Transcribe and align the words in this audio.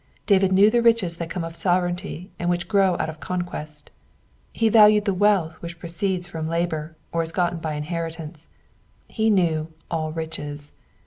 David 0.25 0.51
knew 0.51 0.71
the 0.71 0.81
riches 0.81 1.17
that 1.17 1.29
come 1.29 1.43
of 1.43 1.55
sovereignty 1.55 2.31
and 2.39 2.49
which 2.49 2.67
grow 2.67 2.93
out 2.97 3.07
of 3.07 3.19
conquest; 3.19 3.91
he 4.51 4.67
valued 4.67 5.05
the 5.05 5.13
wealth 5.13 5.61
which 5.61 5.77
proceeds 5.77 6.27
from 6.27 6.47
labour, 6.47 6.95
or 7.11 7.21
is 7.21 7.31
gotten 7.31 7.59
by 7.59 7.75
inheritance: 7.75 8.47
he 9.07 9.29
knew 9.29 9.71
all 9.91 10.11
riches." 10.11 10.71